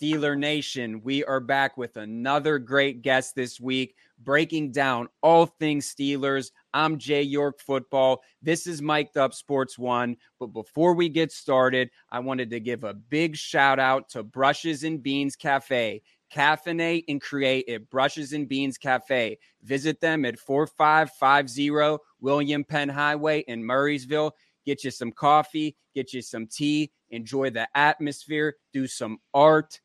[0.00, 5.92] Steeler Nation, we are back with another great guest this week, breaking down all things
[5.92, 6.52] Steelers.
[6.72, 8.22] I'm Jay York Football.
[8.40, 10.16] This is Mic'd Up Sports One.
[10.38, 14.84] But before we get started, I wanted to give a big shout out to Brushes
[14.84, 16.02] and Beans Cafe.
[16.32, 19.36] Caffeinate and create at Brushes and Beans Cafe.
[19.64, 24.30] Visit them at 4550 William Penn Highway in Murrysville.
[24.64, 29.80] Get you some coffee, get you some tea, enjoy the atmosphere, do some art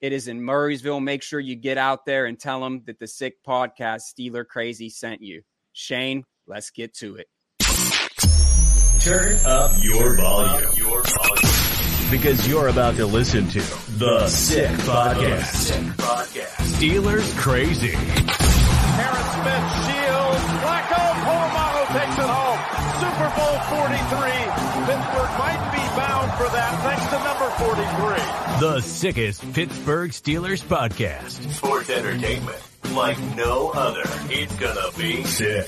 [0.00, 1.02] it is in Murrysville.
[1.02, 4.90] Make sure you get out there and tell them that the Sick Podcast Steeler Crazy
[4.90, 5.42] sent you.
[5.72, 7.26] Shane, let's get to it.
[9.00, 10.70] Turn up your volume.
[10.76, 12.10] Your volume.
[12.10, 13.60] Because you're about to listen to
[13.98, 15.54] the Sick Podcast.
[15.54, 16.56] Sick Podcast.
[16.78, 17.92] Steelers Crazy.
[18.98, 20.44] Harris Smith shields.
[20.62, 22.60] Flacco Polamalu takes it home.
[22.98, 23.58] Super Bowl
[24.30, 24.37] 43.
[26.38, 27.50] For that thanks to number
[28.60, 28.60] 43.
[28.60, 31.52] The sickest Pittsburgh Steelers podcast.
[31.52, 32.62] Sports entertainment
[32.94, 34.02] like no other.
[34.30, 35.66] It's gonna be sick.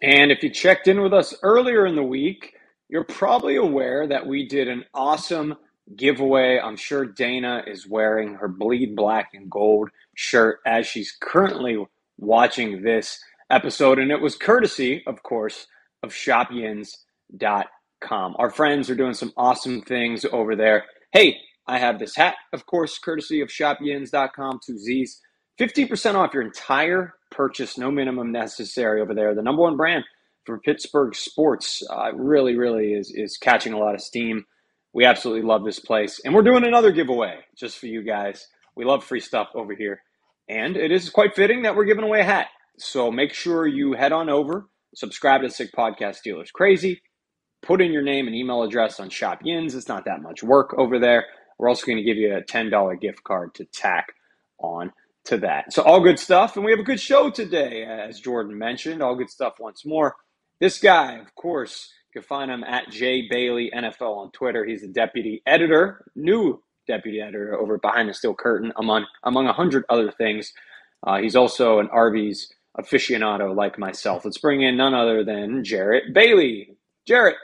[0.00, 2.54] And if you checked in with us earlier in the week,
[2.88, 5.56] you're probably aware that we did an awesome
[5.96, 6.60] giveaway.
[6.60, 11.84] I'm sure Dana is wearing her bleed black and gold shirt as she's currently
[12.16, 13.18] watching this
[13.50, 13.98] episode.
[13.98, 15.66] And it was courtesy, of course,
[16.04, 16.14] of
[17.32, 18.36] shopyins.com.
[18.38, 20.84] Our friends are doing some awesome things over there.
[21.12, 25.20] Hey, I have this hat, of course, courtesy of shopyins.com, two Z's.
[25.58, 29.34] 50% off your entire purchase, no minimum necessary over there.
[29.34, 30.04] The number one brand
[30.44, 34.44] for Pittsburgh sports uh, really, really is, is catching a lot of steam.
[34.92, 36.20] We absolutely love this place.
[36.24, 38.46] And we're doing another giveaway just for you guys.
[38.76, 40.02] We love free stuff over here.
[40.48, 42.48] And it is quite fitting that we're giving away a hat.
[42.78, 47.00] So make sure you head on over, subscribe to Sick Podcast Steelers Crazy,
[47.66, 49.74] put in your name and email address on Shop Yins.
[49.74, 51.26] It's not that much work over there.
[51.58, 54.12] We're also going to give you a $10 gift card to tack
[54.58, 54.92] on
[55.26, 55.72] to that.
[55.72, 56.56] So all good stuff.
[56.56, 59.02] And we have a good show today, as Jordan mentioned.
[59.02, 60.16] All good stuff once more.
[60.60, 64.64] This guy, of course, you can find him at Jay Bailey NFL on Twitter.
[64.64, 69.52] He's the deputy editor, new deputy editor over Behind the Steel Curtain, among among a
[69.52, 70.52] hundred other things.
[71.06, 72.48] Uh, he's also an Arby's
[72.78, 74.24] aficionado like myself.
[74.24, 76.76] Let's bring in none other than Jarrett Bailey.
[77.06, 77.36] Jarrett,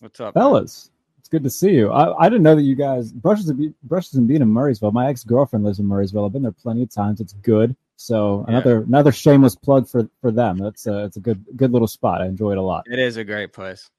[0.00, 0.90] what's up, fellas?
[1.18, 1.90] It's good to see you.
[1.90, 4.92] I, I didn't know that you guys brushes and brushes and bean in Murrysville.
[4.92, 6.24] My ex girlfriend lives in Murrysville.
[6.24, 7.20] I've been there plenty of times.
[7.20, 7.76] It's good.
[7.96, 8.54] So yeah.
[8.54, 10.58] another another shameless plug for for them.
[10.58, 12.22] That's a it's a good good little spot.
[12.22, 12.84] I enjoy it a lot.
[12.90, 13.90] It is a great place.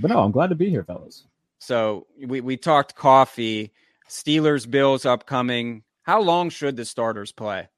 [0.00, 1.26] But no, I'm glad to be here, fellas.
[1.58, 3.72] So we we talked coffee.
[4.08, 5.84] Steelers Bills upcoming.
[6.02, 7.68] How long should the starters play?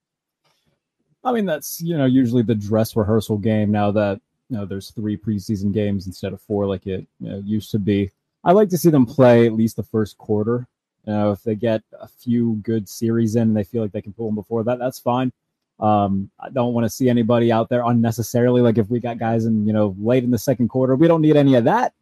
[1.23, 3.71] I mean, that's you know usually the dress rehearsal game.
[3.71, 4.21] Now that
[4.55, 8.11] know there's three preseason games instead of four, like it you know, used to be.
[8.45, 10.67] I like to see them play at least the first quarter.
[11.07, 14.03] You know, if they get a few good series in and they feel like they
[14.03, 15.33] can pull them before that, that's fine.
[15.81, 18.61] Um, I don't want to see anybody out there unnecessarily.
[18.61, 21.21] Like if we got guys in, you know, late in the second quarter, we don't
[21.21, 21.95] need any of that.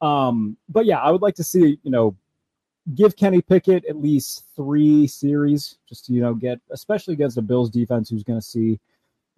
[0.00, 2.16] Um, but yeah, I would like to see, you know,
[2.94, 7.42] give Kenny Pickett at least three series just to, you know, get, especially against the
[7.42, 8.80] Bills defense, who's going to see,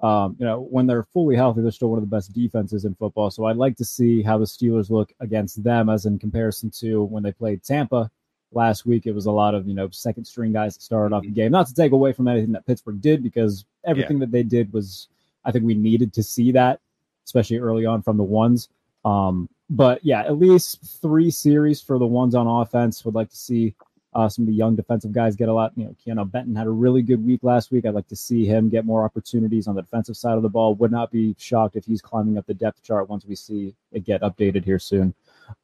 [0.03, 2.95] um, you know, when they're fully healthy, they're still one of the best defenses in
[2.97, 3.31] football.
[3.31, 7.05] So I'd like to see how the Steelers look against them as in comparison to
[7.05, 8.11] when they played Tampa
[8.51, 9.07] last week.
[9.07, 11.53] It was a lot of, you know, second string guys that started off the game.
[11.53, 14.27] Not to take away from anything that Pittsburgh did because everything yeah.
[14.27, 15.09] that they did was,
[15.45, 16.81] I think we needed to see that,
[17.25, 18.69] especially early on from the ones.
[19.05, 23.05] Um, but yeah, at least three series for the ones on offense.
[23.05, 23.75] Would like to see
[24.15, 25.73] uh, some of the young defensive guys get a lot.
[25.77, 27.87] You know, Keanu Benton had a really good week last week.
[27.87, 30.75] I'd like to see him get more opportunities on the defensive side of the ball.
[30.75, 34.05] Would not be shocked if he's climbing up the depth chart once we see it
[34.05, 35.15] get updated here soon.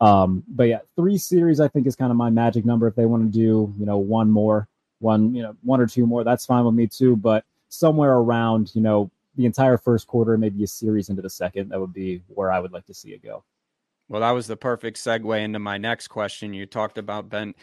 [0.00, 2.86] Um, but yeah, three series I think is kind of my magic number.
[2.86, 4.68] If they want to do, you know, one more,
[5.00, 7.16] one, you know, one or two more, that's fine with me too.
[7.16, 11.68] But somewhere around, you know, the entire first quarter, maybe a series into the second,
[11.68, 13.44] that would be where I would like to see it go.
[14.08, 16.54] Well, that was the perfect segue into my next question.
[16.54, 17.54] You talked about Ben.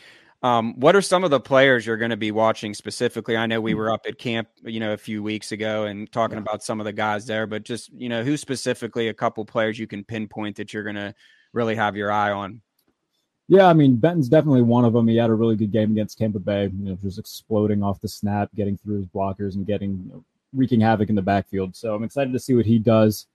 [0.45, 3.35] Um, what are some of the players you're going to be watching specifically?
[3.35, 6.37] I know we were up at camp, you know, a few weeks ago and talking
[6.37, 6.43] yeah.
[6.43, 9.79] about some of the guys there, but just you know, who specifically a couple players
[9.79, 11.15] you can pinpoint that you're going to
[11.53, 12.61] really have your eye on?
[13.47, 15.07] Yeah, I mean Benton's definitely one of them.
[15.07, 18.07] He had a really good game against Tampa Bay, you know, just exploding off the
[18.07, 21.75] snap, getting through his blockers, and getting you know, wreaking havoc in the backfield.
[21.75, 23.25] So I'm excited to see what he does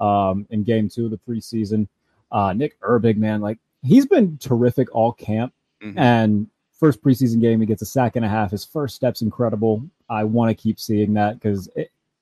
[0.00, 1.88] um, in Game Two of the preseason.
[2.30, 5.98] Uh, Nick Herbig, man, like he's been terrific all camp, mm-hmm.
[5.98, 6.46] and
[6.78, 8.50] first preseason game he gets a sack and a half.
[8.50, 9.82] His first step's incredible.
[10.08, 11.68] I want to keep seeing that because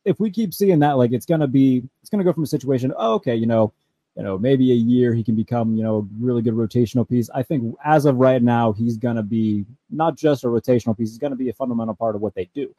[0.04, 2.92] if we keep seeing that, like it's gonna be, it's gonna go from a situation.
[2.96, 3.72] Oh, okay, you know
[4.16, 7.28] you know, maybe a year he can become, you know, a really good rotational piece.
[7.34, 11.10] I think as of right now, he's going to be not just a rotational piece,
[11.10, 12.74] he's going to be a fundamental part of what they do.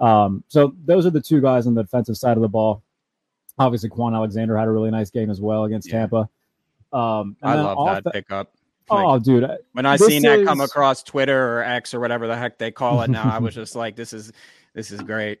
[0.00, 2.82] Um, so those are the two guys on the defensive side of the ball.
[3.58, 6.00] Obviously, Kwon Alexander had a really nice game as well against yeah.
[6.00, 6.28] Tampa.
[6.92, 8.52] Um, I love that pickup.
[8.90, 9.48] Like, oh, dude!
[9.72, 13.02] When I seen that come across Twitter or X or whatever the heck they call
[13.02, 14.32] it now, I was just like, "This is
[14.74, 15.40] this is great."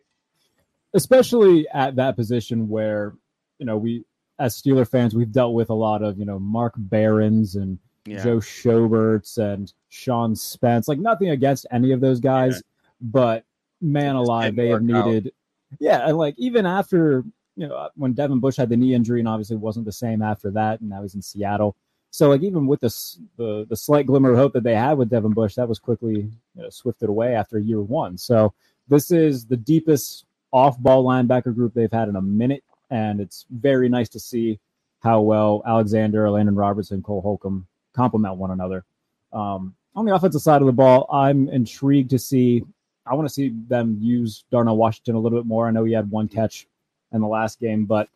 [0.94, 3.14] Especially at that position where
[3.58, 4.04] you know we
[4.38, 8.22] as Steeler fans, we've dealt with a lot of, you know, Mark Barrons and yeah.
[8.22, 10.88] Joe Schoberts and Sean Spence.
[10.88, 12.60] Like nothing against any of those guys, yeah.
[13.00, 13.44] but
[13.80, 15.28] man alive, they have needed.
[15.28, 15.78] Out.
[15.80, 17.24] Yeah, and like even after
[17.56, 20.50] you know when Devin Bush had the knee injury and obviously wasn't the same after
[20.50, 21.76] that, and now he's in Seattle.
[22.12, 25.10] So like even with this the the slight glimmer of hope that they had with
[25.10, 28.16] Devin Bush, that was quickly you know, swifted away after year one.
[28.16, 28.52] So
[28.86, 33.46] this is the deepest off ball linebacker group they've had in a minute and it's
[33.50, 34.60] very nice to see
[35.02, 38.84] how well Alexander, Landon Robertson, Cole Holcomb complement one another.
[39.32, 42.62] Um, on the offensive side of the ball, I'm intrigued to see.
[43.06, 45.66] I want to see them use Darnell Washington a little bit more.
[45.66, 46.68] I know he had one catch
[47.12, 48.08] in the last game, but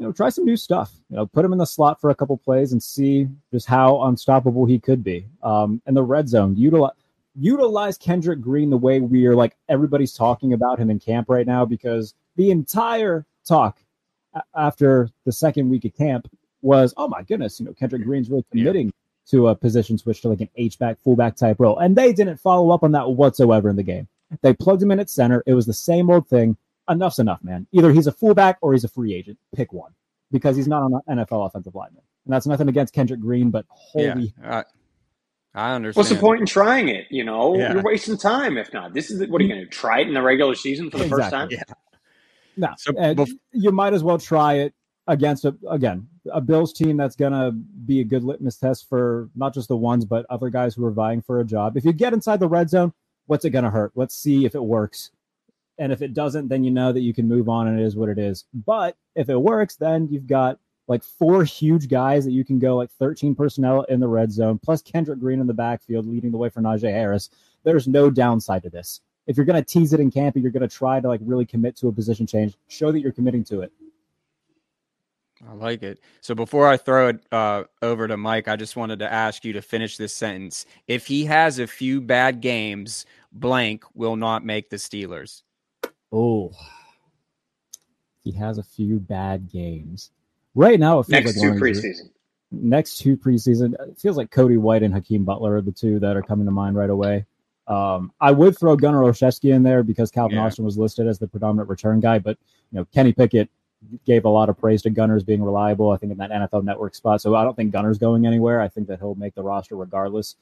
[0.00, 0.92] you know, try some new stuff.
[1.10, 4.02] You know, put him in the slot for a couple plays and see just how
[4.04, 5.26] unstoppable he could be.
[5.42, 6.92] Um, and the red zone, utilize
[7.38, 11.46] utilize Kendrick Green the way we are like everybody's talking about him in camp right
[11.46, 13.78] now because the entire talk
[14.56, 16.28] after the second week of camp
[16.62, 18.92] was, oh my goodness, you know, Kendrick Green's really committing yeah.
[19.30, 21.78] to a position switch to like an H back, fullback type role.
[21.78, 24.08] And they didn't follow up on that whatsoever in the game.
[24.42, 25.42] They plugged him in at center.
[25.46, 26.56] It was the same old thing.
[26.90, 27.66] Enough's enough, man.
[27.72, 29.38] Either he's a fullback or he's a free agent.
[29.54, 29.92] Pick one
[30.30, 32.02] because he's not on an NFL offensive lineman.
[32.24, 34.34] And that's nothing against Kendrick Green, but holy.
[34.40, 34.62] Yeah,
[35.54, 36.00] I understand.
[36.00, 37.06] What's the point in trying it?
[37.10, 37.72] You know, yeah.
[37.72, 38.56] you're wasting time.
[38.56, 40.90] If not, this is what are you going to try it in the regular season
[40.90, 41.22] for the exactly.
[41.22, 41.48] first time?
[41.50, 41.62] Yeah.
[42.56, 44.74] No, so, bef- you might as well try it
[45.06, 49.54] against a, again a Bills team that's gonna be a good litmus test for not
[49.54, 51.76] just the ones but other guys who are vying for a job.
[51.76, 52.92] If you get inside the red zone,
[53.26, 53.92] what's it gonna hurt?
[53.94, 55.10] Let's see if it works.
[55.80, 57.96] And if it doesn't, then you know that you can move on and it is
[57.96, 58.44] what it is.
[58.54, 62.76] But if it works, then you've got like four huge guys that you can go
[62.76, 66.38] like 13 personnel in the red zone, plus Kendrick Green in the backfield leading the
[66.38, 67.30] way for Najee Harris.
[67.64, 70.50] There's no downside to this if you're going to tease it in camp and you're
[70.50, 73.44] going to try to like really commit to a position change, show that you're committing
[73.44, 73.72] to it.
[75.48, 76.00] I like it.
[76.20, 79.52] So before I throw it uh, over to Mike, I just wanted to ask you
[79.54, 80.66] to finish this sentence.
[80.88, 85.42] If he has a few bad games, blank will not make the Steelers.
[86.12, 86.52] Oh,
[88.22, 90.10] he has a few bad games.
[90.54, 92.10] Right now, it feels next like two preseason.
[92.52, 96.16] Next two preseason, it feels like Cody White and Hakeem Butler are the two that
[96.16, 97.24] are coming to mind right away.
[97.68, 100.44] Um, I would throw Gunnar Olszewski in there because Calvin yeah.
[100.44, 102.36] Austin was listed as the predominant return guy, but
[102.72, 103.48] you know Kenny Pickett
[104.04, 105.90] gave a lot of praise to Gunnar as being reliable.
[105.90, 108.60] I think in that NFL Network spot, so I don't think Gunnar's going anywhere.
[108.60, 110.34] I think that he'll make the roster regardless.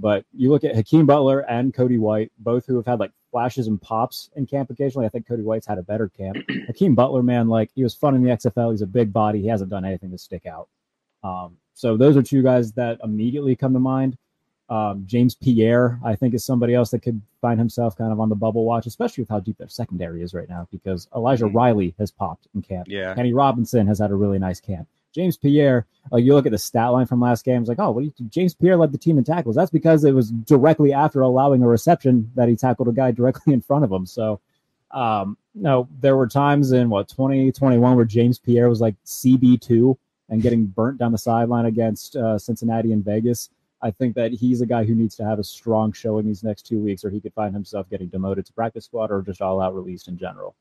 [0.00, 3.66] But you look at Hakeem Butler and Cody White, both who have had like flashes
[3.66, 5.06] and pops in camp occasionally.
[5.06, 6.38] I think Cody White's had a better camp.
[6.66, 8.70] Hakeem Butler, man, like he was fun in the XFL.
[8.70, 9.40] He's a big body.
[9.40, 10.68] He hasn't done anything to stick out.
[11.22, 14.16] Um, so those are two guys that immediately come to mind.
[14.70, 18.28] Um, James Pierre, I think, is somebody else that could find himself kind of on
[18.28, 21.56] the bubble watch, especially with how deep their secondary is right now, because Elijah mm-hmm.
[21.56, 22.86] Riley has popped in camp.
[22.88, 23.14] Yeah.
[23.14, 24.86] Kenny Robinson has had a really nice camp.
[25.14, 27.90] James Pierre, like you look at the stat line from last game, it's like, oh,
[27.90, 29.56] what do you, James Pierre led the team in tackles.
[29.56, 33.52] That's because it was directly after allowing a reception that he tackled a guy directly
[33.52, 34.06] in front of him.
[34.06, 34.40] So,
[34.90, 39.96] um, no, there were times in what 2021 where James Pierre was like CB2
[40.28, 43.50] and getting burnt down the sideline against uh, Cincinnati and Vegas.
[43.82, 46.66] I think that he's a guy who needs to have a strong showing these next
[46.66, 49.60] two weeks, or he could find himself getting demoted to practice squad or just all
[49.60, 50.54] out released in general.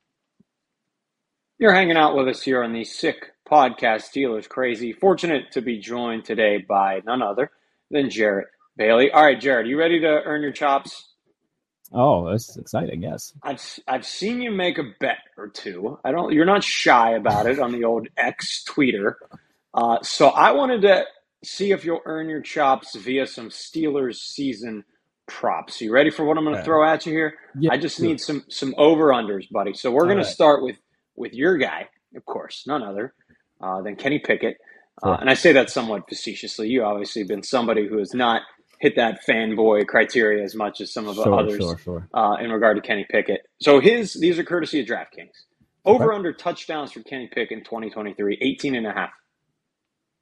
[1.62, 4.94] You're hanging out with us here on the Sick Podcast Steelers Crazy.
[4.94, 7.52] Fortunate to be joined today by none other
[7.92, 8.48] than Jarrett
[8.78, 9.12] Bailey.
[9.12, 11.10] All right, Jarrett, you ready to earn your chops?
[11.92, 13.02] Oh, that's exciting!
[13.02, 16.00] Yes, I've I've seen you make a bet or two.
[16.06, 16.32] I don't.
[16.32, 19.16] You're not shy about it on the old X tweeter.
[19.74, 21.04] Uh, so I wanted to
[21.44, 24.86] see if you'll earn your chops via some Steelers season
[25.28, 25.82] props.
[25.82, 27.34] You ready for what I'm going to throw at you here?
[27.60, 29.74] Yeah, I just need some some over unders, buddy.
[29.74, 30.26] So we're going right.
[30.26, 30.78] to start with
[31.20, 33.14] with your guy, of course, none other
[33.62, 34.58] uh, than Kenny Pickett.
[35.04, 36.70] Uh, and I say that somewhat facetiously.
[36.70, 38.42] You obviously been somebody who has not
[38.80, 42.10] hit that fanboy criteria as much as some of the Sure, others sure, sure.
[42.14, 43.42] Uh, in regard to Kenny Pickett.
[43.62, 45.32] So his these are courtesy of DraftKings.
[45.86, 49.12] Over under touchdowns for Kenny Pickett in 2023, 18 and a half.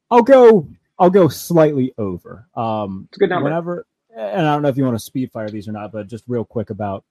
[0.09, 0.67] I'll go.
[0.99, 2.47] I'll go slightly over.
[2.55, 3.45] Um, It's a good number.
[3.45, 3.85] Whenever,
[4.15, 6.23] and I don't know if you want to speed fire these or not, but just
[6.27, 7.03] real quick about,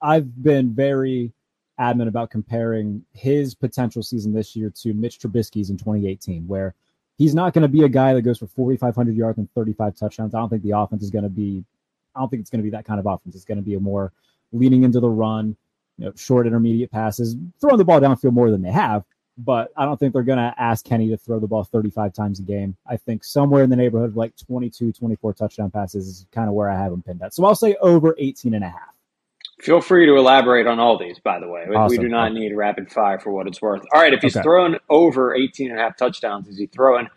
[0.00, 1.32] I've been very
[1.78, 6.74] adamant about comparing his potential season this year to Mitch Trubisky's in 2018, where
[7.16, 10.34] he's not going to be a guy that goes for 4,500 yards and 35 touchdowns.
[10.34, 11.64] I don't think the offense is going to be.
[12.14, 13.36] I don't think it's going to be that kind of offense.
[13.36, 14.12] It's going to be a more
[14.52, 15.56] leaning into the run,
[15.98, 19.04] you know, short intermediate passes, throwing the ball downfield more than they have
[19.38, 22.40] but I don't think they're going to ask Kenny to throw the ball 35 times
[22.40, 22.76] a game.
[22.86, 26.54] I think somewhere in the neighborhood of like 22, 24 touchdown passes is kind of
[26.54, 27.34] where I have him pinned at.
[27.34, 28.97] So I'll say over 18 and a half.
[29.60, 31.64] Feel free to elaborate on all these, by the way.
[31.68, 33.82] We- We do not need rapid fire for what it's worth.
[33.92, 34.42] All right, if he's Okay.
[34.44, 37.08] throwing over 18 and a half touchdowns, is he throwing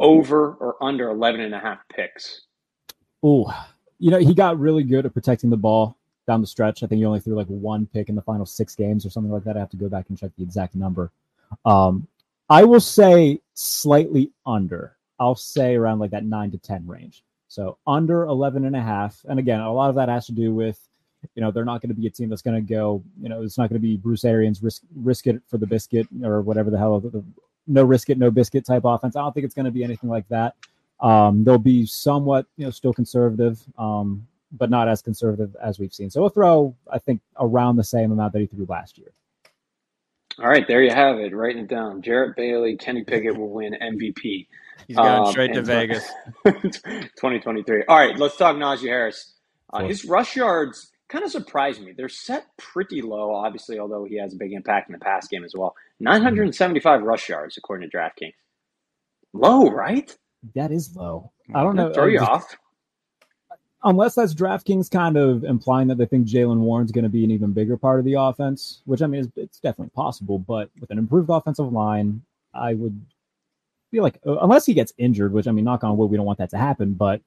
[0.00, 2.42] over or under 11 and a half picks?
[3.24, 3.46] Ooh,
[3.98, 5.96] you know, he got really good at protecting the ball
[6.26, 6.82] down the stretch.
[6.82, 9.30] I think he only threw like one pick in the final six games or something
[9.32, 9.56] like that.
[9.56, 11.12] I have to go back and check the exact number.
[11.64, 12.08] Um,
[12.50, 14.96] I will say slightly under.
[15.20, 17.22] I'll say around like that nine to 10 range.
[17.46, 19.24] So under 11 and a half.
[19.28, 20.80] And again, a lot of that has to do with,
[21.34, 23.42] you know, they're not going to be a team that's going to go, you know,
[23.42, 26.70] it's not going to be Bruce Arians risk, risk it for the biscuit or whatever
[26.70, 27.24] the hell, the,
[27.66, 29.16] no risk it, no biscuit type offense.
[29.16, 30.54] I don't think it's going to be anything like that.
[31.00, 35.92] Um, they'll be somewhat, you know, still conservative, um, but not as conservative as we've
[35.92, 36.10] seen.
[36.10, 39.08] So we'll throw, I think, around the same amount that he threw last year.
[40.38, 41.34] All right, there you have it.
[41.34, 42.02] Writing it down.
[42.02, 44.46] Jarrett Bailey, Kenny Pickett will win MVP.
[44.88, 46.04] He's going Um, straight to Vegas.
[46.44, 47.84] 2023.
[47.88, 49.34] All right, let's talk Najee Harris.
[49.72, 51.92] Uh, his rush yards kind of surprised me.
[51.96, 55.44] They're set pretty low, obviously, although he has a big impact in the pass game
[55.44, 55.74] as well.
[56.00, 58.34] 975 rush yards, according to DraftKings.
[59.32, 60.14] Low, right?
[60.56, 61.30] That is low.
[61.54, 61.92] I don't know.
[61.92, 62.56] Throw uh, you just- off.
[63.84, 67.30] unless that's DraftKings kind of implying that they think Jaylen Warren's going to be an
[67.30, 70.40] even bigger part of the offense, which I mean, is, it's definitely possible.
[70.40, 73.00] But with an improved offensive line, I would
[73.92, 76.26] feel like, uh, unless he gets injured, which I mean, knock on wood, we don't
[76.26, 76.94] want that to happen.
[76.94, 77.20] But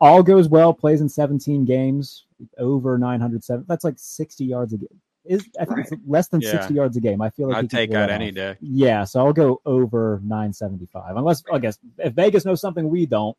[0.00, 2.24] all goes well, plays in 17 games,
[2.58, 3.64] over 907.
[3.68, 5.00] That's like 60 yards a game.
[5.24, 6.52] Is I think it's less than Yeah.
[6.52, 7.20] 60 yards a game.
[7.20, 8.34] I feel like I'd take pull that that any off.
[8.34, 8.56] day.
[8.60, 11.16] Yeah, so I'll go over 975.
[11.16, 13.36] Unless I guess if Vegas knows something we don't,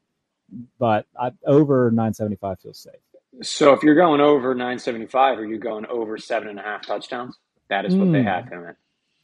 [0.79, 2.93] but I, over 975 feels safe.
[3.41, 7.37] So if you're going over 975, are you going over seven and a half touchdowns?
[7.69, 8.27] That is what they Hmm.
[8.27, 8.75] have him at.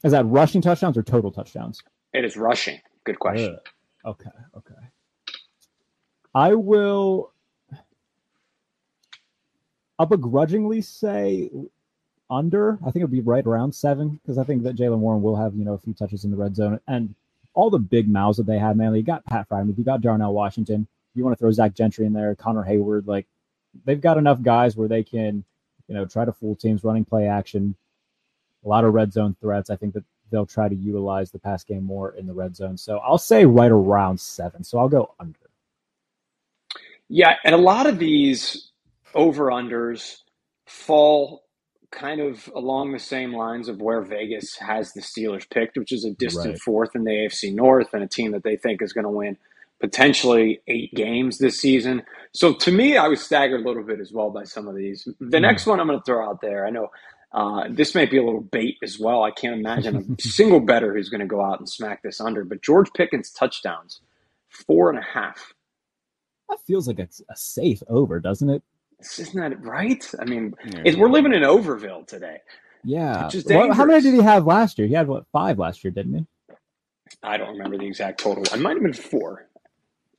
[0.02, 1.82] Is that rushing touchdowns or total touchdowns?
[2.12, 2.80] It is rushing.
[3.04, 3.58] Good question.
[4.04, 4.12] Ugh.
[4.12, 4.74] Okay, okay.
[6.34, 7.32] I will.
[9.98, 11.50] I'll begrudgingly say
[12.30, 12.78] under.
[12.82, 15.54] I think it'll be right around seven because I think that Jaylen Warren will have
[15.54, 17.14] you know a few touches in the red zone and
[17.54, 18.76] all the big mouths that they have.
[18.76, 20.86] Man, you got Pat Freiermuth, you got Darnell Washington.
[21.14, 23.06] You want to throw Zach Gentry in there, Connor Heyward.
[23.06, 23.26] Like
[23.84, 25.44] they've got enough guys where they can
[25.86, 27.76] you know try to fool teams running play action.
[28.64, 29.70] A lot of red zone threats.
[29.70, 32.76] I think that they'll try to utilize the pass game more in the red zone.
[32.76, 34.64] So I'll say right around seven.
[34.64, 35.38] So I'll go under.
[37.14, 38.72] Yeah, and a lot of these
[39.14, 40.18] over unders
[40.66, 41.44] fall
[41.92, 46.04] kind of along the same lines of where Vegas has the Steelers picked, which is
[46.06, 46.60] a distant Right.
[46.60, 49.38] fourth in the AFC North and a team that they think is going to win
[49.80, 52.04] potentially eight games this season.
[52.34, 55.08] So to me, I was staggered a little bit as well by some of these.
[55.20, 55.40] The Hmm.
[55.40, 56.90] next one I'm going to throw out there, I know
[57.32, 59.24] uh, this may be a little bait as well.
[59.24, 62.44] I can't imagine a single better who's going to go out and smack this under,
[62.44, 64.02] but George Pickens touchdowns,
[64.50, 65.54] four and a half.
[66.48, 68.62] That feels like it's a safe over, doesn't it?
[69.18, 70.08] Isn't that right?
[70.20, 70.82] I mean, Yeah.
[70.84, 72.38] it, we're living in Overville today.
[72.84, 73.30] Yeah.
[73.46, 74.86] Well, how many did he have last year?
[74.86, 76.26] He had what five last year, didn't he?
[77.22, 78.44] I don't remember the exact total.
[78.52, 79.46] I might have been four.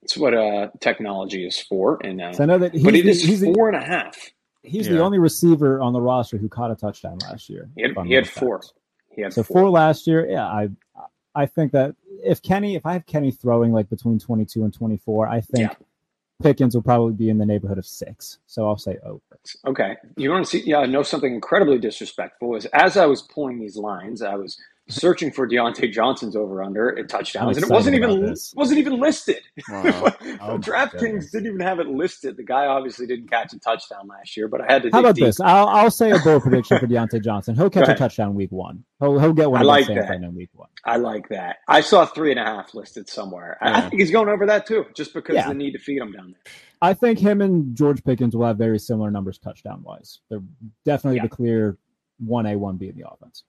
[0.02, 3.04] It's what uh, technology is for, and uh, So I know that he's, but it
[3.06, 4.16] the, is he's, the, four and a half.
[4.62, 4.94] he's Yeah.
[4.94, 7.70] the only receiver on the roster who caught a touchdown last year.
[7.76, 8.62] He had, he had four.
[9.10, 9.62] He had So four.
[9.62, 10.46] four last year, yeah.
[10.46, 10.70] I
[11.34, 14.74] I think that if Kenny, if I have Kenny throwing like between twenty two and
[14.74, 15.76] twenty four, I think Yeah.
[16.44, 18.40] Pickens will probably be in the neighborhood of six.
[18.46, 19.22] So I'll say over.
[19.68, 19.96] Okay.
[20.18, 20.64] You want to see?
[20.66, 24.58] Yeah, I know something incredibly disrespectful is as I was pulling these lines, I was
[24.88, 28.54] searching for Diontae Johnson's over under at touchdowns, and it wasn't even this.
[28.56, 29.42] wasn't even listed.
[29.70, 30.14] Wow.
[30.42, 32.36] Oh DraftKings didn't even have it listed.
[32.38, 34.90] The guy obviously didn't catch a touchdown last year, but I had to.
[34.92, 35.26] How about deep.
[35.26, 35.40] this?
[35.40, 37.56] I'll I'll say a bold prediction for Diontae Johnson.
[37.56, 38.84] He'll catch a touchdown week one.
[39.00, 40.12] He'll he'll get one I like that.
[40.12, 40.70] In week one.
[40.86, 41.58] I like that.
[41.68, 43.58] I saw three and a half listed somewhere.
[43.62, 45.48] I- I think he's going over that too, just because Yeah.
[45.48, 46.54] the need to feed him down there.
[46.82, 50.20] I think him and George Pickens will have very similar numbers touchdown wise.
[50.30, 50.44] They're
[50.86, 51.24] definitely Yeah.
[51.24, 51.78] the clear
[52.20, 53.44] one A, one B in the offense.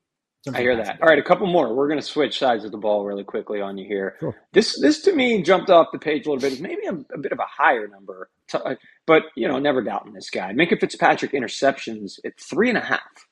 [0.55, 1.00] I hear that.
[1.03, 1.75] All right, a couple more.
[1.75, 4.17] We're going to switch sides of the ball really quickly on you here.
[4.21, 4.37] Sure.
[4.53, 6.53] This this to me jumped off the page a little bit.
[6.53, 10.12] It's maybe a, a bit of a higher number, to, but you know, never doubting
[10.12, 10.53] this guy.
[10.53, 13.26] Minkah Fitzpatrick interceptions at three and a half.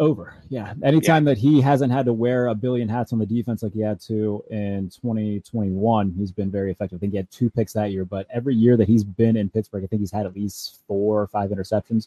[0.00, 0.74] Over, yeah.
[0.84, 1.34] Anytime yeah.
[1.34, 4.00] that he hasn't had to wear a billion hats on the defense like he had
[4.02, 6.98] to in 2021, he's been very effective.
[6.98, 9.50] I think he had two picks that year, but every year that he's been in
[9.50, 12.06] Pittsburgh, I think he's had at least four or five interceptions.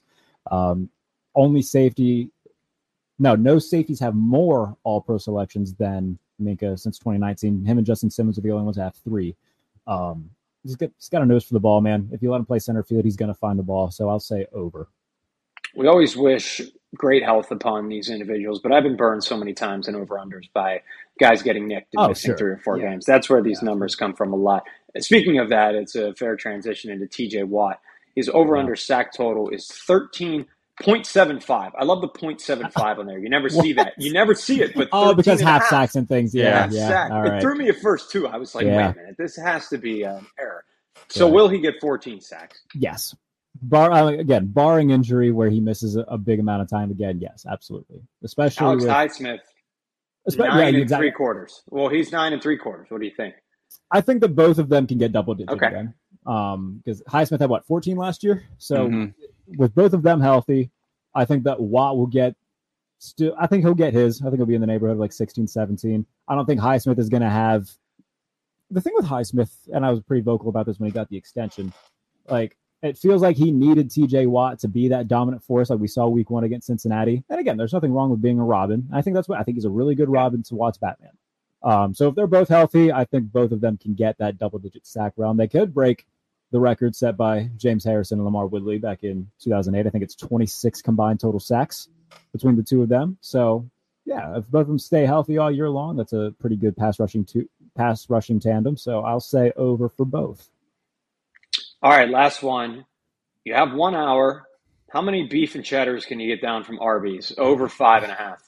[0.50, 0.90] Um,
[1.36, 2.32] only safety,
[3.22, 7.64] no, no safeties have more All Pro selections than Minkah since 2019.
[7.64, 9.36] Him and Justin Simmons are the only ones that have three.
[9.86, 10.32] Um,
[10.64, 12.10] he's got, he's got a nose for the ball, man.
[12.12, 13.92] If you let him play center field, he's going to find the ball.
[13.92, 14.88] So I'll say over.
[15.76, 16.62] We always wish
[16.96, 20.52] great health upon these individuals, but I've been burned so many times in over unders
[20.52, 20.82] by
[21.20, 22.38] guys getting nicked and oh, missing sure.
[22.38, 22.90] three or four yeah.
[22.90, 23.06] games.
[23.06, 23.70] That's where these yeah.
[23.70, 24.64] numbers come from a lot.
[24.98, 27.80] speaking of that, it's a fair transition into TJ Watt.
[28.16, 29.72] His over under sack total is
[30.82, 31.72] 13.75.
[31.78, 33.20] I love the 0.75 on there.
[33.20, 33.94] You never see that.
[33.98, 36.34] You never see it, but oh, because half, half sacks and things.
[36.34, 37.08] Yeah, yeah.
[37.10, 37.38] yeah.
[37.38, 38.28] It threw me at first too.
[38.28, 40.64] I was like, wait a minute, this has to be an error.
[41.10, 42.62] So will he get 14 sacks?
[42.74, 43.16] Yes
[43.62, 47.20] bar uh, again, barring injury where he misses a, a, big amount of time again,
[47.20, 48.02] yes, absolutely.
[48.24, 49.40] Especially Alex with, Highsmith,
[50.38, 51.08] nine yeah, and exactly.
[51.08, 51.62] three quarters.
[51.68, 52.88] Well, he's nine and three quarters.
[52.90, 53.36] What do you think?
[53.92, 55.68] I think that both of them can get double digit okay.
[55.68, 55.94] again.
[56.26, 59.06] Um, because Highsmith had what 14 last year, so mm-hmm.
[59.48, 60.72] With both of them healthy,
[61.14, 62.36] I think that Watt will get
[63.00, 63.36] still.
[63.40, 64.22] I think he'll get his.
[64.22, 66.06] I think he'll be in the neighborhood of like 16, 17.
[66.28, 67.70] I don't think Highsmith is going to have.
[68.70, 71.18] The thing with Highsmith, and I was pretty vocal about this when he got the
[71.18, 71.74] extension.
[72.30, 75.88] Like it feels like he needed TJ Watt to be that dominant force like we
[75.88, 77.24] saw week one against Cincinnati.
[77.30, 78.88] And again, there's nothing wrong with being a Robin.
[78.92, 81.12] I think that's what I think he's a really good Robin to Watt's Batman.
[81.64, 84.58] Um, so if they're both healthy, I think both of them can get that double
[84.58, 85.40] digit sack round.
[85.40, 86.08] They could break
[86.52, 89.88] the record set by James Harrison and LaMarr Woodley back in 2008.
[89.88, 91.88] I think it's 26 combined total sacks
[92.34, 93.18] between the two of them.
[93.22, 93.70] So
[94.06, 97.00] yeah, if both of them stay healthy all year long, that's a pretty good pass
[97.00, 98.76] rushing to pass rushing tandem.
[98.76, 100.50] So I'll say over for both.
[101.82, 102.86] All right, last one.
[103.44, 104.44] You have one hour.
[104.92, 107.34] How many beef and cheddars can you get down from Arby's?
[107.38, 108.42] Over five and a half.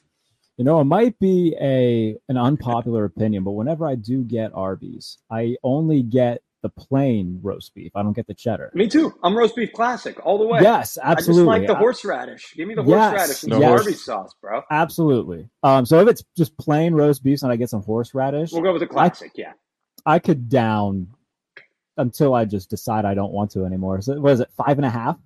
[0.56, 5.18] You know, it might be a an unpopular opinion, but whenever I do get Arby's,
[5.30, 7.92] I only get the plain roast beef.
[7.94, 8.72] I don't get the cheddar.
[8.74, 9.12] Me too.
[9.22, 10.60] I'm roast beef classic all the way.
[10.62, 11.42] Yes, absolutely.
[11.42, 12.54] I just like the horseradish.
[12.56, 13.80] Give me the horseradish yes, and yes.
[13.80, 14.62] Arby's sauce, bro.
[14.70, 15.46] Absolutely.
[15.62, 18.72] Um, so if it's just plain roast beef and I get some horseradish, we'll go
[18.72, 19.32] with the classic.
[19.36, 19.52] I, yeah.
[20.06, 21.08] I could down
[21.98, 24.00] until I just decide I don't want to anymore.
[24.00, 25.18] So what is it, five and a half?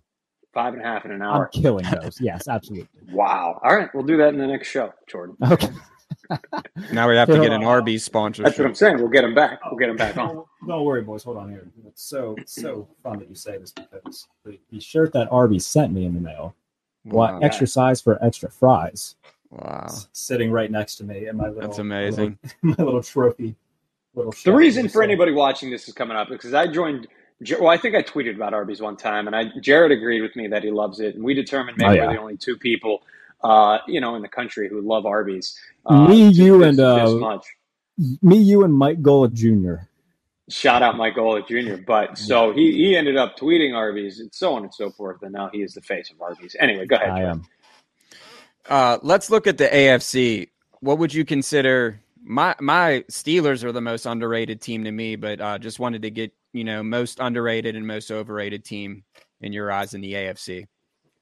[0.53, 1.49] Five and a half in an hour.
[1.55, 2.21] I'm killing those.
[2.21, 2.89] yes, absolutely.
[3.13, 3.61] Wow.
[3.63, 5.37] All right, we'll do that in the next show, Jordan.
[5.53, 5.69] Okay.
[6.93, 8.43] Now we have to get an uh, Arby's sponsor.
[8.43, 8.99] That's what I'm saying.
[8.99, 9.65] We'll get him back.
[9.65, 10.45] We'll get him back on.
[10.67, 11.25] Don't worry, boys.
[11.25, 11.67] Hold on here.
[11.87, 15.93] It's so so fun that you say this because the, the shirt that Arby's sent
[15.93, 16.55] me in the mail,
[17.05, 17.41] what wow.
[17.41, 19.17] extra size for extra fries.
[19.51, 19.89] Wow.
[20.13, 21.63] Sitting right next to me in my little.
[21.63, 22.39] That's amazing.
[22.43, 23.57] Little, my little trophy
[24.19, 24.35] little.
[24.45, 27.09] The reason for anybody watching this is coming up because I joined.
[27.61, 30.49] Well, I think I tweeted about Arby's one time, and I Jarrett agreed with me
[30.49, 32.09] that he loves it, and we determined oh, maybe oh, yeah.
[32.09, 33.03] we're the only two people,
[33.43, 35.57] uh, you know, in the country who love Arby's.
[35.87, 37.47] Uh, me, you, this, and uh, much.
[38.23, 39.85] me, you, and Mike Golic Jr.
[40.51, 41.83] Shout out Mike Golic Jr.
[41.83, 45.33] But so he he ended up tweeting Arby's and so on and so forth, and
[45.33, 46.57] now he is the face of Arby's.
[46.59, 47.11] Anyway, go ahead.
[47.11, 47.47] I am.
[48.69, 50.49] Uh, let's look at the AFC.
[50.81, 55.41] What would you consider my my Steelers are the most underrated team to me, but
[55.41, 59.05] uh, just wanted to get you know most underrated and most overrated team
[59.41, 60.67] in your eyes in the AFC.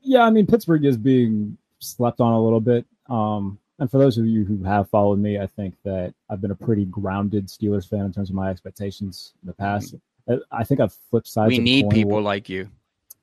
[0.00, 2.86] Yeah, I mean Pittsburgh is being slept on a little bit.
[3.08, 6.50] Um, and for those of you who have followed me, I think that I've been
[6.50, 9.94] a pretty grounded Steelers fan in terms of my expectations in the past.
[10.50, 11.50] I think I've flipped sides.
[11.50, 12.68] We need people like you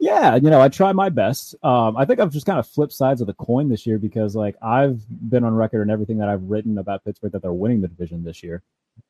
[0.04, 1.56] yeah, you know, I try my best.
[1.63, 4.36] Um, I think I've just kind of flipped sides of the coin this year because,
[4.36, 7.80] like, I've been on record and everything that I've written about Pittsburgh that they're winning
[7.80, 8.62] the division this year.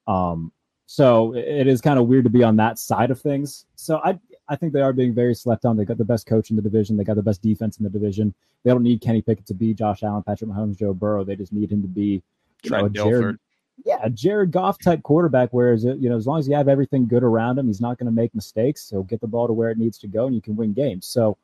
[0.06, 0.52] Um,
[0.86, 3.66] so it is kind of weird to be on that side of things.
[3.76, 4.20] So I,
[4.54, 5.76] I think they are being very slept on.
[5.76, 6.96] They got the best coach in the division.
[6.96, 8.36] They got the best defense in the division.
[8.64, 11.24] They don't need Kenny Pickett to be Josh Allen, Patrick Mahomes, Joe Burrow.
[11.24, 12.22] They just need him to be
[12.62, 13.40] you know, Jared,
[13.84, 15.50] yeah, Jared Goff type quarterback.
[15.52, 18.06] Whereas you know, as long as you have everything good around him, he's not going
[18.06, 18.84] to make mistakes.
[18.84, 21.08] So get the ball to where it needs to go, and you can win games.
[21.08, 21.36] So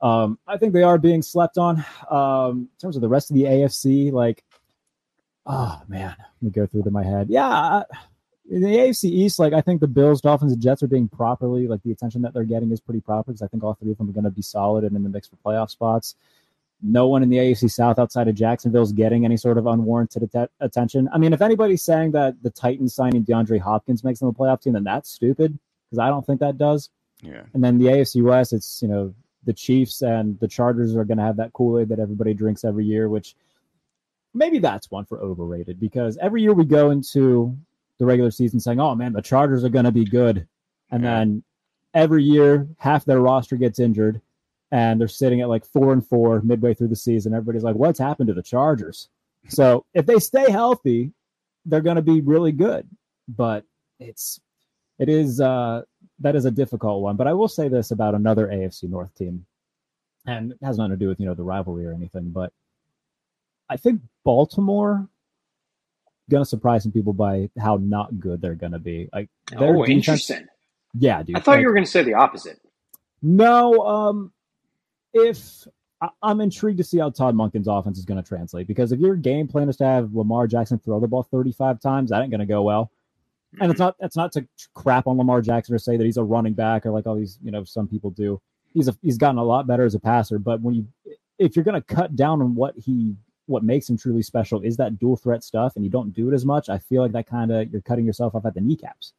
[0.00, 1.84] um, I think they are being slept on.
[2.10, 4.44] Um, in terms of the rest of the AFC, like,
[5.44, 7.28] oh man, let me go through to my head.
[7.28, 7.82] Yeah,
[8.50, 11.66] in the AFC East, like I think the Bills, Dolphins, and Jets are being properly
[11.66, 13.98] like the attention that they're getting is pretty proper because I think all three of
[13.98, 16.14] them are going to be solid and in the mix for playoff spots
[16.82, 20.22] no one in the AFC South outside of Jacksonville is getting any sort of unwarranted
[20.34, 21.08] att- attention.
[21.12, 24.62] I mean, if anybody's saying that the Titans signing DeAndre Hopkins makes them a playoff
[24.62, 26.90] team, then that's stupid because I don't think that does.
[27.22, 27.42] Yeah.
[27.54, 31.18] And then the AFC West, it's you know the Chiefs and the Chargers are going
[31.18, 33.34] to have that Kool Aid that everybody drinks every year, which
[34.34, 37.56] maybe that's one for overrated because every year we go into
[37.98, 40.46] the regular season saying, "Oh man, the Chargers are going to be good,"
[40.90, 41.42] and then
[41.94, 44.20] every year half their roster gets injured,
[44.70, 47.34] and they're sitting at like four and four midway through the season.
[47.34, 49.08] Everybody's like, "What's happened to the Chargers?"
[49.48, 51.12] So if they stay healthy,
[51.64, 52.88] they're going to be really good.
[53.28, 53.64] But
[53.98, 54.40] it's
[54.98, 55.82] it is uh,
[56.20, 57.16] that is a difficult one.
[57.16, 59.46] But I will say this about another AFC North team,
[60.26, 62.52] and it has nothing to do with you know the rivalry or anything, but
[63.68, 65.08] I think Baltimore
[66.30, 69.08] gonna surprise some people by how not good they're gonna be.
[69.12, 70.46] Like, oh, defense, interesting.
[70.98, 71.36] Yeah, dude.
[71.36, 72.60] I thought like, you were gonna say the opposite.
[73.22, 74.32] No, um,
[75.12, 75.66] if
[76.00, 79.00] I, am intrigued to see how Todd Monken's offense is going to translate because if
[79.00, 82.30] your game plan is to have Lamar Jackson throw the ball 35 times, that ain't
[82.30, 82.90] going to go well.
[83.60, 86.22] And it's not that's not to crap on Lamar Jackson or say that he's a
[86.22, 88.40] running back or like all these you know some people do.
[88.74, 90.86] He's a, he's gotten a lot better as a passer, but when you
[91.38, 94.76] if you're going to cut down on what he what makes him truly special is
[94.76, 96.68] that dual threat stuff, and you don't do it as much.
[96.68, 99.12] I feel like that kind of you're cutting yourself off at the kneecaps.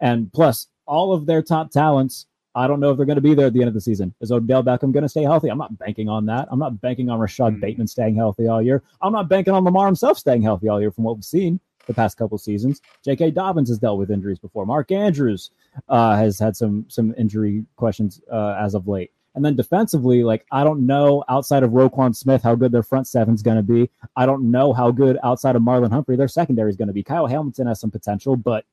[0.00, 3.34] And plus, all of their top talents, I don't know if they're going to be
[3.34, 4.14] there at the end of the season.
[4.20, 5.48] Is Odell Beckham going to stay healthy?
[5.48, 6.48] I'm not banking on that.
[6.50, 7.60] I'm not banking on Rashod mm.
[7.60, 8.82] Bateman staying healthy all year.
[9.00, 11.94] I'm not banking on Lamar himself staying healthy all year from what we've seen the
[11.94, 12.80] past couple seasons.
[13.04, 13.32] J.K.
[13.32, 14.66] Dobbins has dealt with injuries before.
[14.66, 15.50] Mark Andrews
[15.88, 19.10] uh, has had some some injury questions uh, as of late.
[19.34, 23.06] And then defensively, like I don't know outside of Roquan Smith how good their front
[23.06, 23.90] seven's going to be.
[24.14, 27.02] I don't know how good outside of Marlon Humphrey their secondary is going to be.
[27.02, 28.66] Kyle Hamilton has some potential, but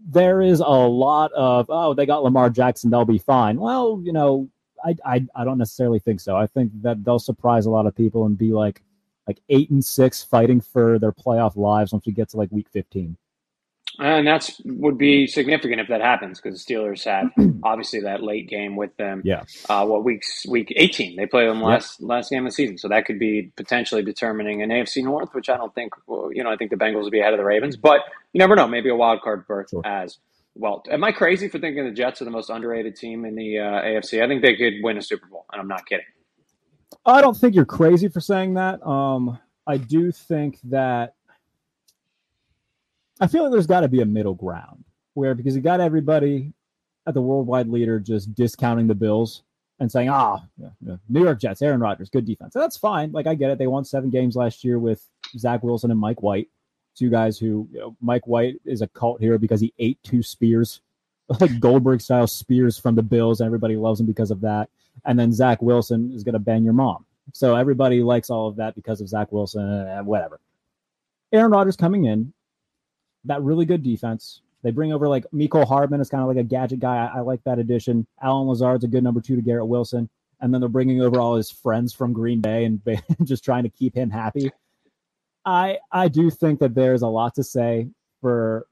[0.00, 3.60] there is a lot of oh they got Lamar Jackson they'll be fine.
[3.60, 4.48] Well, you know
[4.84, 6.36] I I, I don't necessarily think so.
[6.36, 8.82] I think that they'll surprise a lot of people and be like
[9.26, 12.68] like eight and six fighting for their playoff lives once we get to like week
[12.72, 13.16] fifteen.
[13.98, 17.30] And that's would be significant if that happens because the Steelers had
[17.62, 19.22] obviously that late game with them.
[19.24, 19.42] Yeah.
[19.68, 22.08] Uh, what weeks week eighteen they play them last yep.
[22.08, 25.48] last game of the season, so that could be potentially determining an AFC North, which
[25.48, 27.76] I don't think you know I think the Bengals will be ahead of the Ravens,
[27.76, 28.00] but
[28.32, 28.66] you never know.
[28.66, 29.82] Maybe a wild card berth sure.
[29.84, 30.18] as
[30.54, 30.82] well.
[30.90, 33.82] Am I crazy for thinking the Jets are the most underrated team in the uh,
[33.82, 34.22] AFC?
[34.22, 36.06] I think they could win a Super Bowl, and I'm not kidding.
[37.04, 38.84] I don't think you're crazy for saying that.
[38.86, 41.14] Um, I do think that
[43.20, 46.52] I feel like there's got to be a middle ground where because you got everybody
[47.06, 49.42] at the worldwide leader just discounting the Bills
[49.80, 52.52] and saying, ah, yeah, yeah, New York Jets, Aaron Rodgers, good defense.
[52.52, 53.12] So that's fine.
[53.12, 53.58] Like I get it.
[53.58, 55.04] They won seven games last year with
[55.36, 56.48] Zach Wilson and Mike White,
[56.96, 60.22] two guys who you know, Mike White is a cult hero because he ate two
[60.22, 60.80] spears,
[61.40, 64.68] like Goldberg style spears from the Bills, and everybody loves him because of that.
[65.04, 67.04] And then Zach Wilson is going to bang your mom.
[67.32, 70.40] So everybody likes all of that because of Zach Wilson, and whatever.
[71.32, 72.32] Aaron Rodgers coming in
[73.24, 74.42] that really good defense.
[74.62, 76.96] They bring over like Mecole Hardman is kind of like a gadget guy.
[76.96, 78.06] I, I, like that addition.
[78.22, 80.08] Allen Lazard's a good number two to Garrett Wilson.
[80.40, 82.80] And then they're bringing over all his friends from Green Bay and
[83.24, 84.50] just trying to keep him happy.
[85.44, 87.88] I I do think that there's a lot to say
[88.20, 88.66] for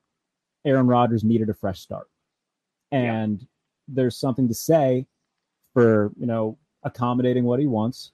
[0.65, 2.09] Aaron Rodgers needed a fresh start.
[2.93, 3.47] And yeah.
[3.89, 5.07] there's something to say
[5.75, 8.13] for, you know, accommodating what he wants.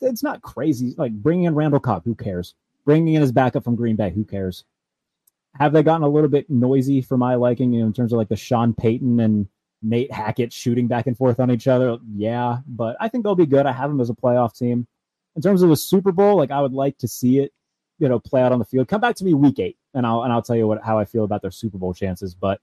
[0.00, 0.94] It's not crazy.
[0.96, 2.54] Like bringing in Randall Cobb, who cares?
[2.84, 4.64] Bringing in his backup from Green Bay, who cares?
[5.58, 8.16] Have they gotten a little bit noisy for my liking, you know, in terms of
[8.16, 9.48] like the Sean Payton and
[9.82, 11.98] Nate Hackett shooting back and forth on each other?
[12.14, 13.66] Yeah, but I think they'll be good.
[13.66, 14.86] I have them as a playoff team.
[15.34, 17.52] In terms of the Super Bowl, like I would like to see it,
[17.98, 18.88] you know, play out on the field.
[18.88, 21.04] Come back to me week eight, and I'll and I'll tell you what how I
[21.04, 22.34] feel about their Super Bowl chances.
[22.34, 22.60] But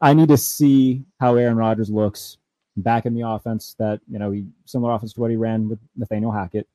[0.00, 2.36] I need to see how Aaron Rodgers looks
[2.76, 5.78] back in the offense that you know he similar offense to what he ran with
[5.96, 6.68] Nathaniel Hackett,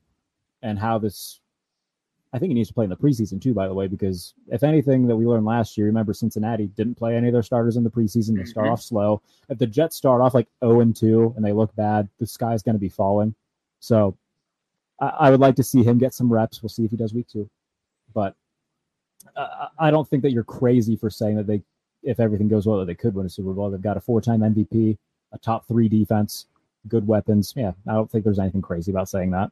[0.64, 1.40] and how this
[2.36, 4.62] I think he needs to play in the preseason too, by the way, because if
[4.62, 7.84] anything that we learned last year, remember Cincinnati didn't play any of their starters in
[7.86, 8.38] the preseason.
[8.38, 8.74] They start mm-hmm.
[8.74, 9.22] off slow.
[9.48, 12.62] If the Jets start off like 0 and 2 and they look bad, the sky's
[12.62, 13.34] going to be falling.
[13.80, 14.18] So
[15.00, 16.62] I, I, would like to see him get some reps.
[16.62, 17.50] We'll see if he does week two.
[18.14, 18.36] But
[19.38, 21.64] uh, I don't think that you're crazy for saying that they,
[22.04, 23.72] if everything goes well, that they could win a Super Bowl.
[23.72, 24.98] They've got a four time MVP,
[25.32, 26.48] a top three defense,
[26.90, 27.54] good weapons.
[27.56, 29.52] Yeah, I don't think there's anything crazy about saying that.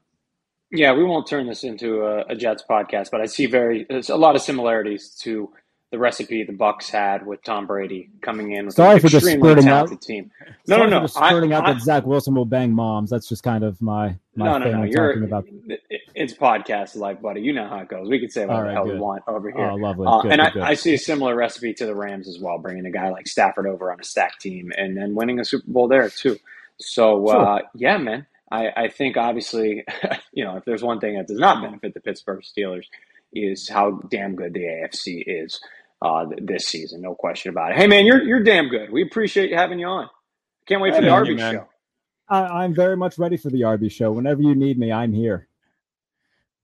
[0.74, 4.18] Yeah, we won't turn this into a, a Jets podcast, but I see very a
[4.18, 5.52] lot of similarities to
[5.94, 9.28] the recipe the Bucks had with Tom Brady coming in with Sorry an for just
[9.28, 10.02] extremely talented out.
[10.02, 10.32] team.
[10.68, 11.06] No, Sorry no, no.
[11.06, 13.12] Spurting out I, that Zach Wilson will bang moms.
[13.12, 14.84] That's just kind of my my no, no, no.
[14.86, 15.46] You're, about.
[16.16, 17.42] It's podcast life, buddy.
[17.42, 18.10] You know how it goes.
[18.10, 18.94] We can say whatever right, the hell good.
[18.96, 19.70] we want over here.
[19.70, 20.08] Oh, lovely.
[20.08, 22.58] Uh, good, and good, I, I, see a similar recipe to the Rams as well,
[22.58, 25.70] bringing a guy like Stafford over on a stack team and then winning a Super
[25.72, 26.40] Bowl there too.
[26.80, 27.46] So sure.
[27.46, 28.26] uh, yeah, man.
[28.52, 29.84] I, I think obviously,
[30.34, 32.86] you know, if there's one thing that does not benefit the Pittsburgh Steelers
[33.34, 35.60] is how damn good the AFC is
[36.02, 37.02] uh, this season.
[37.02, 37.78] No question about it.
[37.78, 38.92] Hey, man, you're you're damn good.
[38.92, 40.10] We appreciate having you on.
[40.68, 41.68] Can't wait hey, for the man, Arby show.
[42.30, 44.12] I, I'm very much ready for the Arby show.
[44.12, 45.48] Whenever you need me, I'm here.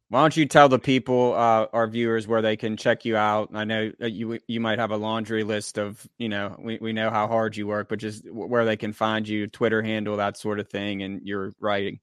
[0.09, 3.51] Why don't you tell the people, uh, our viewers, where they can check you out?
[3.53, 7.11] I know you you might have a laundry list of, you know, we, we know
[7.11, 10.59] how hard you work, but just where they can find you, Twitter handle, that sort
[10.59, 11.99] of thing, and your writing.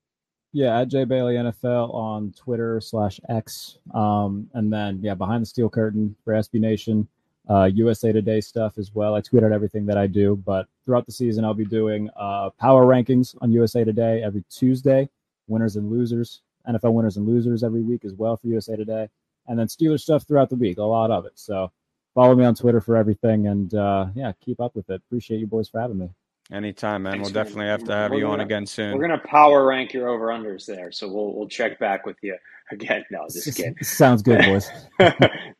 [0.52, 3.78] Yeah, at Jay Bailey NFL on Twitter slash X.
[3.92, 7.08] Um, and then, yeah, behind the steel curtain for SB Nation,
[7.50, 9.16] uh, USA Today stuff as well.
[9.16, 12.50] I tweet out everything that I do, but throughout the season, I'll be doing uh,
[12.58, 15.08] power rankings on USA Today every Tuesday,
[15.48, 16.42] winners and losers.
[16.68, 19.08] NFL winners and losers every week as well for USA Today,
[19.46, 21.32] and then Steelers stuff throughout the week, a lot of it.
[21.34, 21.70] So
[22.14, 25.02] follow me on Twitter for everything, and uh, yeah, keep up with it.
[25.06, 26.10] Appreciate you boys for having me.
[26.52, 27.14] Anytime, man.
[27.14, 28.96] Thanks, we'll definitely have to have we're you gonna, on again soon.
[28.96, 32.36] We're gonna power rank your over unders there, so we'll we'll check back with you
[32.70, 33.04] again.
[33.10, 33.76] No, just kidding.
[33.82, 34.70] Sounds good, boys.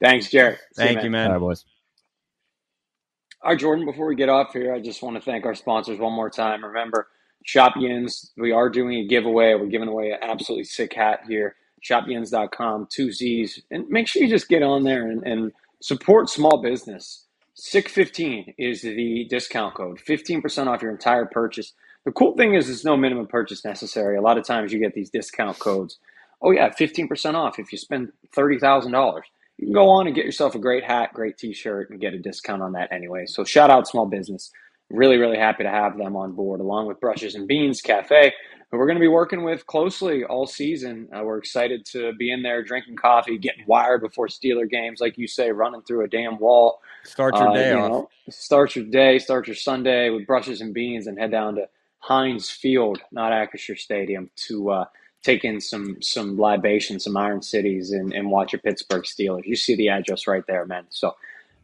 [0.01, 0.61] Thanks, Jarrett.
[0.77, 1.29] Thank you, man.
[1.29, 1.65] All right, boys.
[3.43, 3.85] All right, Jordan.
[3.85, 6.65] Before we get off here, I just want to thank our sponsors one more time.
[6.65, 7.09] Remember,
[7.47, 8.33] Shop Yins.
[8.37, 9.55] We are doing a giveaway.
[9.55, 11.57] We're giving away an absolutely sick hat here
[11.87, 13.63] shopyins.com, two Z's.
[13.71, 17.25] And make sure you just get on there and, and support small business.
[17.57, 21.73] SICK15 is the discount code, 15% off your entire purchase.
[22.05, 24.17] The cool thing is, there's no minimum purchase necessary.
[24.17, 25.99] A lot of times you get these discount codes.
[26.43, 29.21] Oh, yeah, 15% off if you spend $30,000.
[29.59, 32.13] You can go on and get yourself a great hat, great t shirt, and get
[32.13, 33.25] a discount on that anyway.
[33.25, 34.53] So, shout out small business.
[34.91, 38.33] Really, really happy to have them on board, along with Brushes and Beans Cafe,
[38.71, 41.09] who we're going to be working with closely all season.
[41.13, 45.19] Uh, we're excited to be in there drinking coffee, getting wired before Steeler games, like
[45.19, 46.81] you say, running through a damn wall.
[47.05, 47.91] Start your uh, day you off.
[47.91, 51.69] Know, start your day, start your Sunday with Brushes and Beans, and head down to
[51.99, 54.85] Heinz Field, not Acrisure Stadium, to uh,
[55.23, 59.45] take in some some libations, some Iron Cities, and, and watch your Pittsburgh Steelers.
[59.45, 60.85] You see the address right there, man.
[60.91, 61.17] So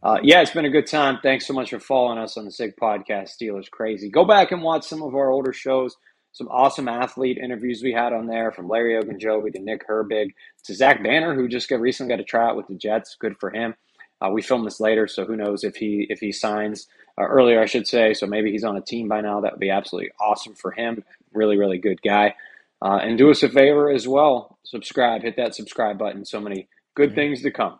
[0.03, 1.19] uh, yeah, it's been a good time.
[1.23, 4.09] Thanks so much for following us on the Sick Podcast, Steelers Crazy.
[4.09, 5.95] Go back and watch some of our older shows.
[6.33, 10.31] Some awesome athlete interviews we had on there from Larry Ogunjobi to Nick Herbig
[10.65, 13.15] to Zach Banner, who just got, recently got a tryout with the Jets.
[13.17, 13.75] Good for him.
[14.19, 16.87] Uh, we filmed this later, so who knows if he if he signs
[17.19, 18.13] uh, earlier, I should say.
[18.13, 19.41] So maybe he's on a team by now.
[19.41, 21.03] That would be absolutely awesome for him.
[21.33, 22.35] Really, really good guy.
[22.81, 24.57] Uh, and do us a favor as well.
[24.63, 25.21] Subscribe.
[25.21, 26.25] Hit that subscribe button.
[26.25, 27.79] So many good things to come.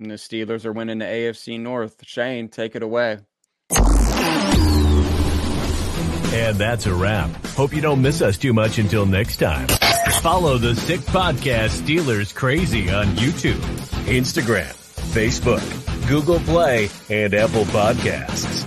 [0.00, 1.96] And the Steelers are winning the AFC North.
[2.06, 3.18] Shane, take it away.
[6.32, 7.30] And that's a wrap.
[7.48, 9.68] Hope you don't miss us too much until next time.
[10.22, 13.60] Follow the Sick Podcast Steelers Crazy on YouTube,
[14.06, 14.72] Instagram,
[15.12, 18.59] Facebook, Google Play, and Apple Podcasts.